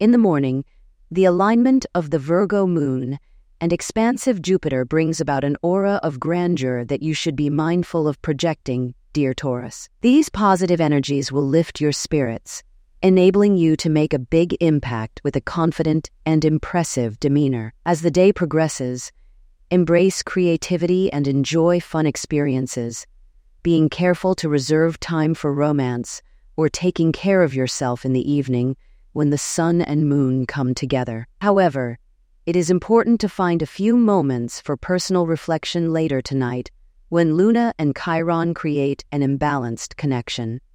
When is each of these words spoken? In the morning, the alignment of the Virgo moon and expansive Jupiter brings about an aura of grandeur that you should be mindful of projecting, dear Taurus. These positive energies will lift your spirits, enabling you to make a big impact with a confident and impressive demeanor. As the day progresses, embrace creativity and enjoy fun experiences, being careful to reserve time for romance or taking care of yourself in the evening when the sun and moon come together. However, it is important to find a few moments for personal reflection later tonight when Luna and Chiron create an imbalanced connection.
In 0.00 0.12
the 0.12 0.16
morning, 0.16 0.64
the 1.10 1.26
alignment 1.26 1.84
of 1.94 2.08
the 2.08 2.18
Virgo 2.18 2.66
moon 2.66 3.18
and 3.60 3.70
expansive 3.70 4.40
Jupiter 4.40 4.86
brings 4.86 5.20
about 5.20 5.44
an 5.44 5.58
aura 5.60 6.00
of 6.02 6.18
grandeur 6.18 6.86
that 6.86 7.02
you 7.02 7.12
should 7.12 7.36
be 7.36 7.50
mindful 7.50 8.08
of 8.08 8.22
projecting, 8.22 8.94
dear 9.12 9.34
Taurus. 9.34 9.90
These 10.00 10.30
positive 10.30 10.80
energies 10.80 11.30
will 11.30 11.46
lift 11.46 11.82
your 11.82 11.92
spirits, 11.92 12.62
enabling 13.02 13.58
you 13.58 13.76
to 13.76 13.90
make 13.90 14.14
a 14.14 14.18
big 14.18 14.56
impact 14.58 15.20
with 15.22 15.36
a 15.36 15.42
confident 15.42 16.08
and 16.24 16.46
impressive 16.46 17.20
demeanor. 17.20 17.74
As 17.84 18.00
the 18.00 18.10
day 18.10 18.32
progresses, 18.32 19.12
embrace 19.70 20.22
creativity 20.22 21.12
and 21.12 21.28
enjoy 21.28 21.78
fun 21.78 22.06
experiences, 22.06 23.06
being 23.62 23.90
careful 23.90 24.34
to 24.36 24.48
reserve 24.48 24.98
time 24.98 25.34
for 25.34 25.52
romance 25.52 26.22
or 26.56 26.70
taking 26.70 27.12
care 27.12 27.42
of 27.42 27.54
yourself 27.54 28.06
in 28.06 28.14
the 28.14 28.32
evening 28.32 28.76
when 29.12 29.30
the 29.30 29.38
sun 29.38 29.80
and 29.80 30.08
moon 30.08 30.46
come 30.46 30.74
together. 30.74 31.26
However, 31.40 31.98
it 32.46 32.56
is 32.56 32.70
important 32.70 33.20
to 33.20 33.28
find 33.28 33.62
a 33.62 33.66
few 33.66 33.96
moments 33.96 34.60
for 34.60 34.76
personal 34.76 35.26
reflection 35.26 35.92
later 35.92 36.20
tonight 36.20 36.70
when 37.10 37.34
Luna 37.34 37.74
and 37.78 37.96
Chiron 37.96 38.54
create 38.54 39.04
an 39.10 39.20
imbalanced 39.20 39.96
connection. 39.96 40.60